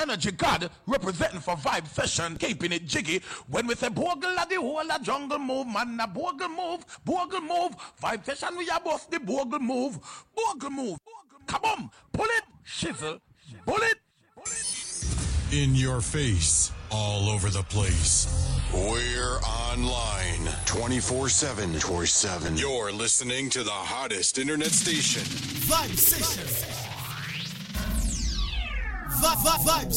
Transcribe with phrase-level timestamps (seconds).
[0.00, 3.22] energy god representing for vibe session, keeping it jiggy.
[3.48, 7.40] When we say bogle at the whole a jungle move, man, a bogle move, bogle
[7.40, 7.76] move.
[8.02, 9.98] Vibe session, we are both the bogle move,
[10.34, 10.98] bogle move.
[11.46, 13.20] Come on, pull it, shizzle,
[13.66, 13.98] pull it.
[15.52, 18.50] In your face, all over the place.
[18.72, 21.70] We're online 24 7.
[21.80, 22.56] 24 7.
[22.56, 25.22] You're listening to the hottest internet station.
[25.22, 26.89] Vibe Sessions.
[29.20, 29.90] Vibe, vibe, vibe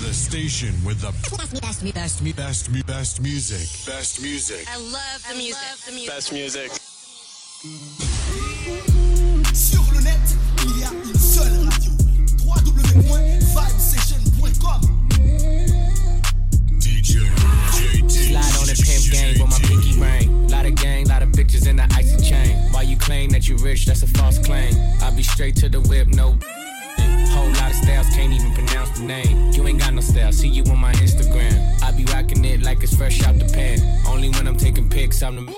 [0.00, 3.68] The station with the best, best, best, best, best, best music.
[3.84, 4.66] Best music.
[4.66, 6.06] I love the music.
[6.06, 6.70] Best music.
[9.52, 10.18] Sur le net,
[10.64, 11.07] il y a
[35.22, 35.52] I'm the.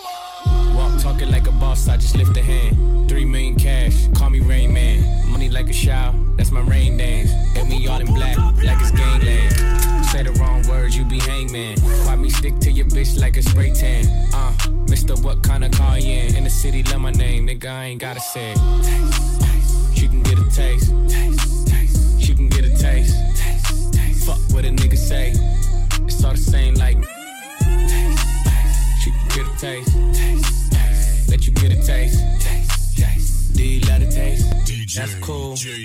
[0.75, 3.08] Walk talking like a boss, I just lift a hand.
[3.08, 5.30] Three million cash, call me Rain Man.
[5.30, 7.30] Money like a shower, that's my rain dance.
[7.56, 10.06] And we all in black, like it's gangland.
[10.06, 11.78] Say the wrong words, you be hangman.
[12.06, 14.06] Why me stick to your bitch like a spray tan?
[14.33, 14.53] Uh,
[14.88, 16.36] Mister, what kind of car you in?
[16.36, 18.55] In the city, love my name, nigga, I ain't gotta say.
[18.55, 19.98] Taste, taste.
[19.98, 20.92] She can get a taste.
[21.08, 22.00] taste, taste.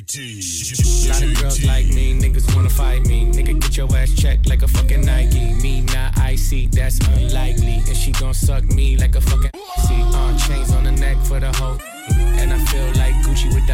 [0.08, 3.26] A lot of girls like me, niggas wanna fight me.
[3.26, 5.56] Nigga, get your ass checked like a fucking Nike.
[5.56, 7.82] Me not icy, that's unlikely.
[7.88, 9.50] And she gon' suck me like a fucking
[9.88, 10.04] see.
[10.14, 11.80] Uh, chains on the neck for the hoe.
[12.38, 13.74] And I feel like Gucci with the.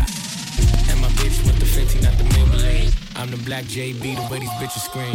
[0.89, 2.95] And my bitch with the Fenty, not the Maybelline.
[3.17, 5.11] I'm the black JB, the way these bitches scream.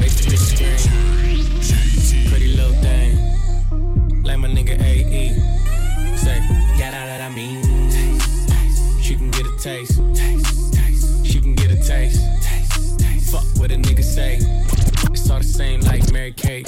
[0.00, 2.30] Make the bitches scream.
[2.30, 4.22] Pretty little thing.
[4.22, 5.34] Like my nigga AE.
[6.16, 6.38] Say,
[6.78, 7.65] yeah, that, I mean.
[9.06, 10.00] She can get a taste.
[10.16, 11.24] Taste, taste.
[11.24, 12.20] She can get a taste.
[12.42, 13.30] Taste, taste.
[13.30, 14.38] Fuck what a nigga say.
[15.12, 16.65] It's all the same like Mary Kate.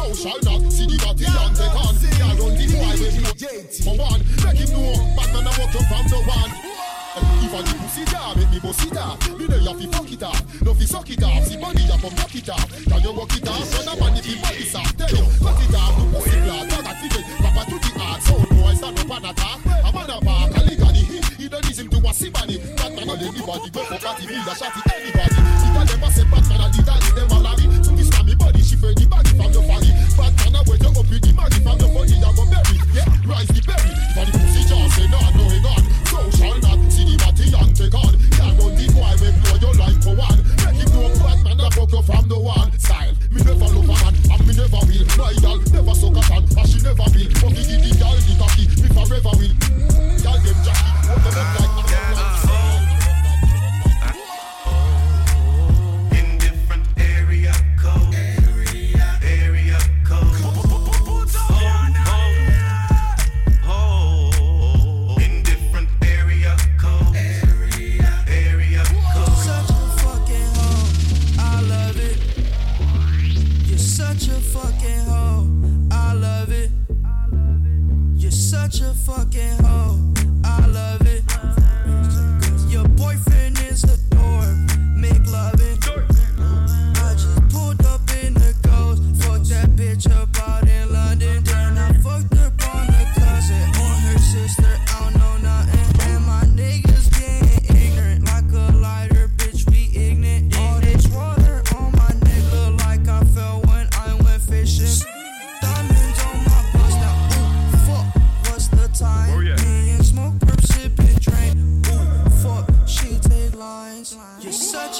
[0.00, 2.94] Hang on So shall not see the body and take on Can't run the boy
[2.96, 6.52] we blow for one Make him know bad man about you from no one
[7.42, 9.18] if I the pussy down, make me bust it off.
[9.36, 10.62] Me know you to fuck it off.
[10.62, 11.42] No fi suck it off.
[11.42, 12.70] See body you from knock it off.
[12.70, 13.66] Can you walk it off?
[13.74, 14.96] Run a man if he body soft.
[14.96, 15.98] Tell you, cut it off.
[15.98, 16.70] No pussy blood.
[16.70, 17.26] Tag a ticket.
[17.42, 18.22] Papa to the heart.
[18.30, 19.58] Oh, so boy stand up and attack.
[19.66, 20.54] A man a bark.
[20.54, 21.24] A lick on the hip.
[21.34, 22.56] He don't listen to a simony.
[22.78, 23.70] Bad man on anybody.
[23.74, 24.26] Go for party.
[24.30, 24.89] Me da shot it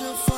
[0.00, 0.29] such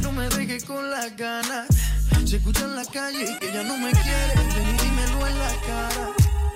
[0.00, 1.68] No me dejes con las ganas.
[2.24, 4.34] Se escucha en la calle que ya no me quiere.
[4.34, 6.08] Ven y dímelo en la cara.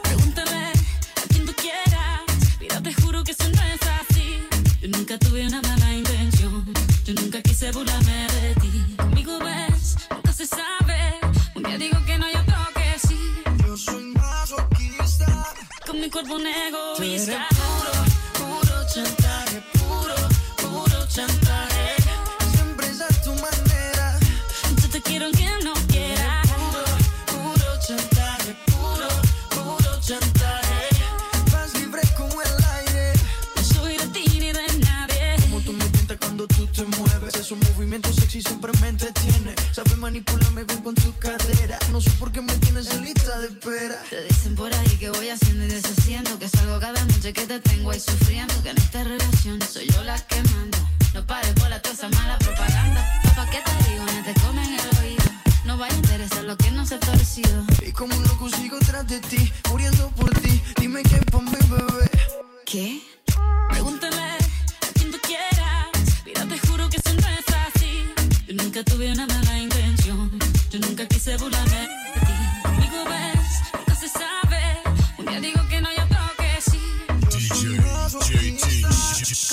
[0.02, 2.22] Pregúntame a quien tú quieras.
[2.58, 4.48] Mira, te juro que eso no es así.
[4.80, 6.72] Yo nunca tuve una mala intención.
[7.04, 8.94] Yo nunca quise burlarme de ti.
[8.96, 11.20] Conmigo ves, nunca se sabe.
[11.54, 13.18] Un día digo que no, yo otro que sí.
[13.62, 15.52] Yo soy masoquista.
[15.86, 17.46] Con mi cuerpo un egoísta.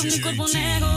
[0.10, 0.89] mi cuerpo negro.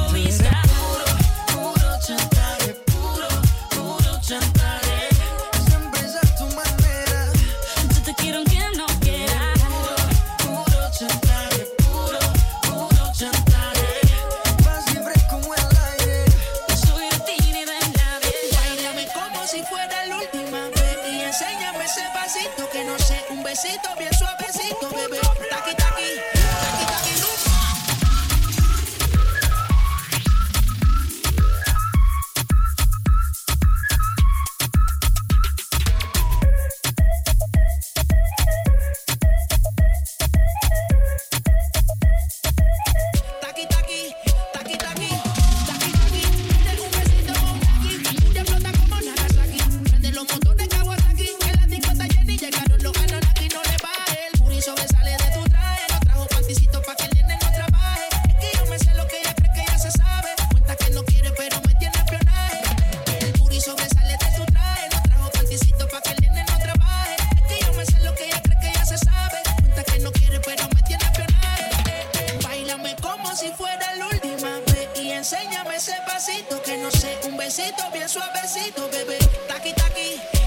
[78.92, 79.18] baby.
[79.48, 80.41] Taki, taki.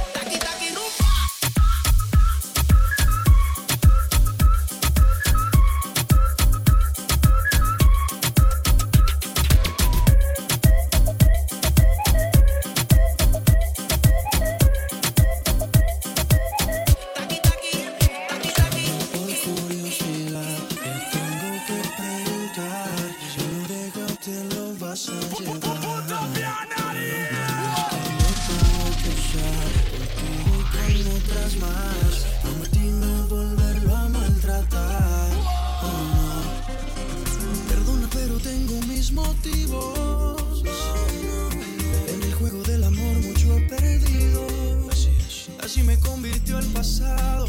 [45.66, 47.48] Así me convirtió el pasado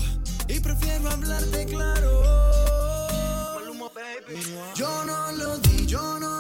[0.48, 2.22] y prefiero hablarte claro.
[4.74, 6.35] Yo no lo di, yo no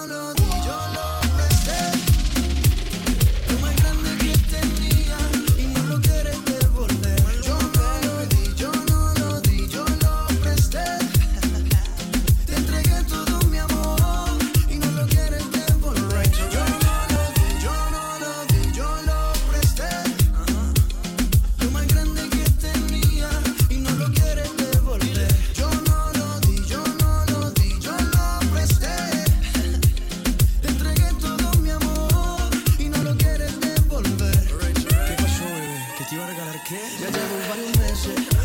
[37.12, 38.36] Varios meses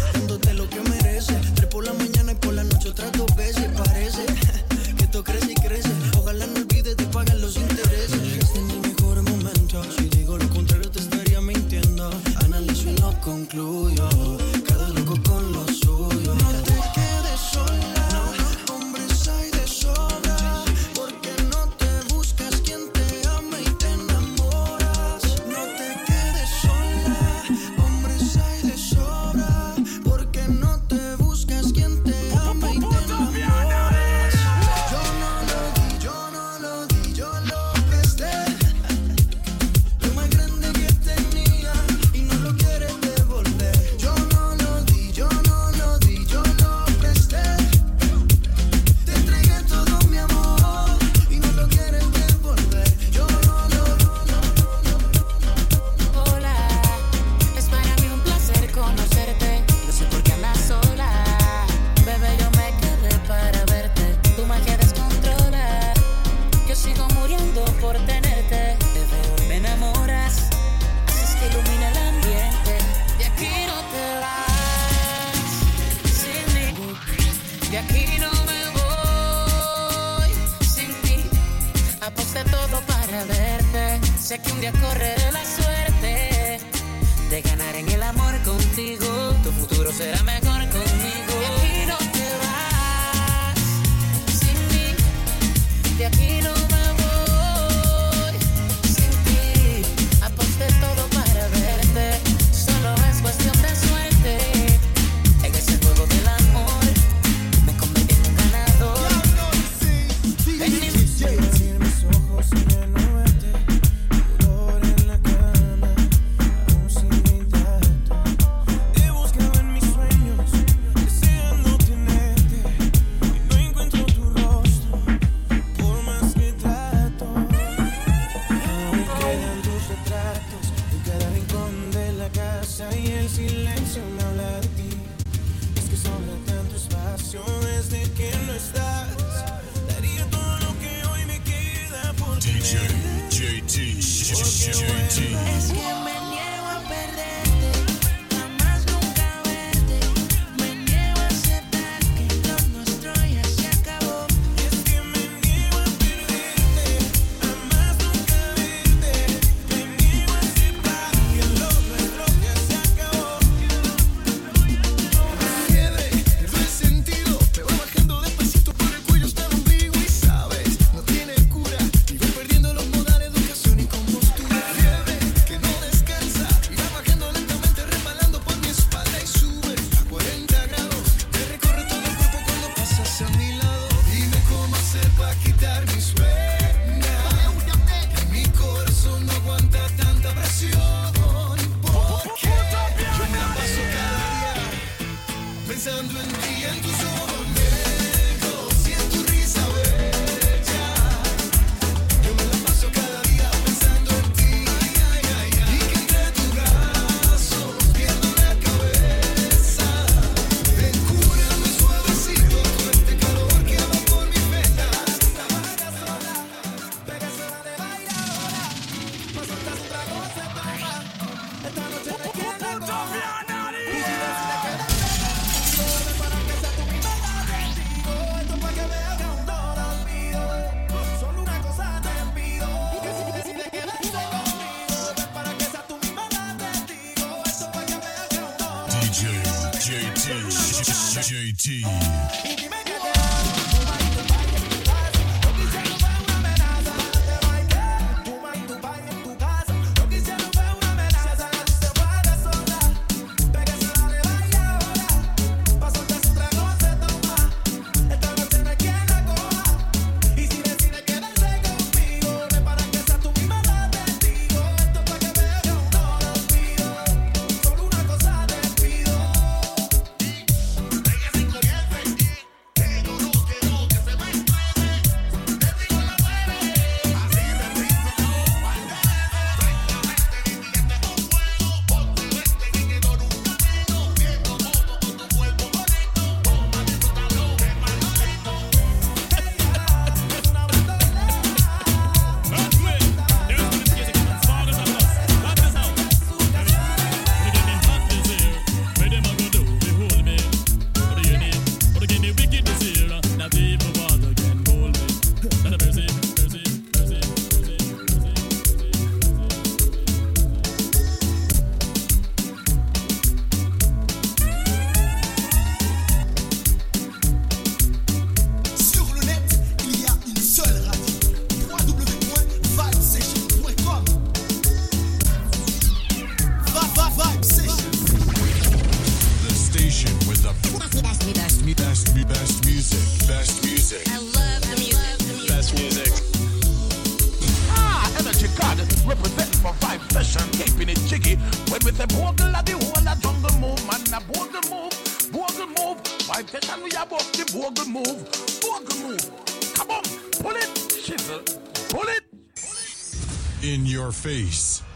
[0.53, 1.37] lo que mereces.
[1.55, 3.67] Tres por la mañana y por la noche otras dos veces.
[3.75, 4.25] Parece
[4.97, 5.89] que esto crece y crece.
[6.19, 8.21] Ojalá no olvides de pagar los intereses.
[8.39, 9.83] Este es mi mejor momento.
[9.97, 12.11] Si digo lo contrario, te estaría mintiendo.
[12.43, 14.30] Analizo y no concluyo.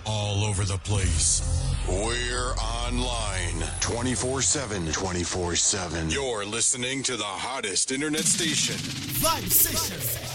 [0.06, 1.42] all over the place.
[1.90, 4.92] We're online 24 7.
[4.94, 6.10] 24 7.
[6.10, 8.76] You're listening to the hottest internet station.
[8.76, 10.35] Vibe Station.